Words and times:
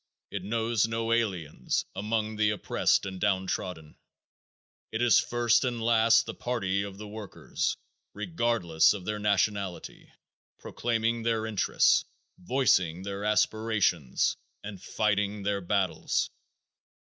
It 0.31 0.41
knows 0.43 0.87
no 0.87 1.11
aliens 1.13 1.85
among 1.95 2.35
the 2.35 2.49
oppressed 2.49 3.05
and 3.05 3.21
down 3.21 3.45
trodden. 3.45 3.95
It 4.91 4.99
is 4.99 5.19
first 5.19 5.63
and 5.63 5.79
last 5.79 6.25
the 6.25 6.33
party 6.33 6.81
of 6.81 6.97
the 6.97 7.07
workers, 7.07 7.77
regardless 8.15 8.93
of 8.93 9.05
their 9.05 9.19
nationality, 9.19 10.11
proclaiming 10.57 11.21
their 11.21 11.45
interests, 11.45 12.03
voicing 12.39 13.03
their 13.03 13.23
aspirations, 13.23 14.35
and 14.63 14.81
fighting 14.81 15.43
their 15.43 15.61
battles. 15.61 16.31